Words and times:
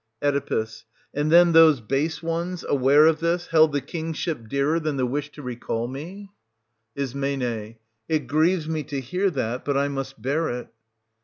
Oe. 0.23 0.65
And 1.13 1.31
then 1.31 1.51
those 1.51 1.79
base 1.79 2.23
ones, 2.23 2.65
aware 2.67 3.05
of 3.05 3.19
this, 3.19 3.45
held 3.49 3.71
the 3.71 3.81
kingship 3.81 4.47
dearer 4.49 4.79
than 4.79 4.97
the 4.97 5.05
wish 5.05 5.31
to 5.33 5.43
recall 5.43 5.87
me} 5.87 6.31
420 6.97 7.45
Is. 7.45 7.75
It 8.09 8.19
grieves 8.25 8.67
me 8.67 8.81
to 8.81 8.99
hear 8.99 9.29
that,— 9.29 9.63
but 9.63 9.77
I 9.77 9.89
must 9.89 10.19
bear 10.19 10.49
it. 10.49 10.69